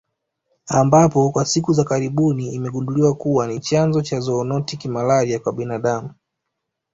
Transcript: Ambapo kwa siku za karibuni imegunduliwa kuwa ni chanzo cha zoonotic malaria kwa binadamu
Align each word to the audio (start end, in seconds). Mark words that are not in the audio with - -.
Ambapo 0.67 1.31
kwa 1.31 1.45
siku 1.45 1.73
za 1.73 1.83
karibuni 1.83 2.53
imegunduliwa 2.53 3.15
kuwa 3.15 3.47
ni 3.47 3.59
chanzo 3.59 4.01
cha 4.01 4.19
zoonotic 4.19 4.85
malaria 4.85 5.39
kwa 5.39 5.53
binadamu 5.53 6.13